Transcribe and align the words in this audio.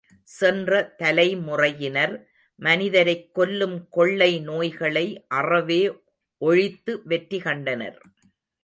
சென்ற 0.23 0.95
தலைமுறையினர், 0.97 2.27
மனிதரைக் 2.55 3.33
கொல்லும் 3.33 3.87
கொள்ளை 3.89 4.39
நோய்களை 4.39 5.25
அறவே 5.27 5.91
ஒழித்து 6.37 7.01
வெற்றி 7.03 7.39
கண்டனர். 7.39 8.01